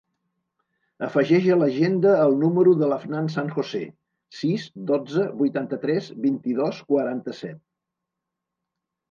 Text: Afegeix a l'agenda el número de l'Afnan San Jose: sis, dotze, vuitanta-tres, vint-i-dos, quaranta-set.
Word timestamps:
Afegeix 1.07 1.49
a 1.55 1.57
l'agenda 1.63 2.13
el 2.21 2.33
número 2.43 2.73
de 2.79 2.89
l'Afnan 2.93 3.27
San 3.33 3.51
Jose: 3.59 3.83
sis, 4.39 4.65
dotze, 4.93 5.27
vuitanta-tres, 5.43 6.09
vint-i-dos, 6.25 6.83
quaranta-set. 6.91 7.63